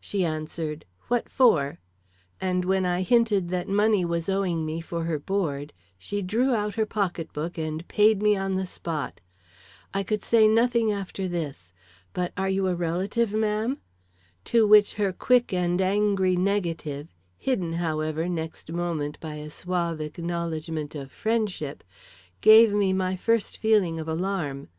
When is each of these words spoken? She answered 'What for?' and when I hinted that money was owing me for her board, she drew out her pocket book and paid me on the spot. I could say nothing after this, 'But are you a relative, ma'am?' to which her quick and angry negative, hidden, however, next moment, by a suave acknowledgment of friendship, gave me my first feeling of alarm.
She 0.00 0.24
answered 0.24 0.84
'What 1.06 1.28
for?' 1.28 1.78
and 2.40 2.64
when 2.64 2.84
I 2.84 3.02
hinted 3.02 3.50
that 3.50 3.68
money 3.68 4.04
was 4.04 4.28
owing 4.28 4.66
me 4.66 4.80
for 4.80 5.04
her 5.04 5.20
board, 5.20 5.72
she 5.96 6.20
drew 6.20 6.52
out 6.52 6.74
her 6.74 6.84
pocket 6.84 7.32
book 7.32 7.56
and 7.56 7.86
paid 7.86 8.20
me 8.20 8.36
on 8.36 8.56
the 8.56 8.66
spot. 8.66 9.20
I 9.94 10.02
could 10.02 10.24
say 10.24 10.48
nothing 10.48 10.90
after 10.90 11.28
this, 11.28 11.72
'But 12.12 12.32
are 12.36 12.48
you 12.48 12.66
a 12.66 12.74
relative, 12.74 13.32
ma'am?' 13.32 13.78
to 14.46 14.66
which 14.66 14.94
her 14.94 15.12
quick 15.12 15.52
and 15.52 15.80
angry 15.80 16.34
negative, 16.34 17.14
hidden, 17.36 17.74
however, 17.74 18.28
next 18.28 18.72
moment, 18.72 19.16
by 19.20 19.34
a 19.36 19.48
suave 19.48 20.00
acknowledgment 20.00 20.96
of 20.96 21.12
friendship, 21.12 21.84
gave 22.40 22.72
me 22.72 22.92
my 22.92 23.14
first 23.14 23.58
feeling 23.58 24.00
of 24.00 24.08
alarm. 24.08 24.70